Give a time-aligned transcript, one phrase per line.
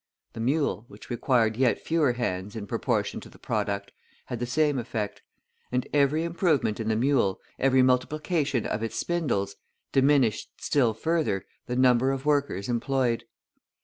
[0.33, 3.91] The mule, which required yet fewer hands in proportion to the product,
[4.25, 5.21] had the same effect,
[5.71, 9.57] and every improvement in the mule, every multiplication of its spindles,
[9.91, 13.25] diminished still further the number of workers employed.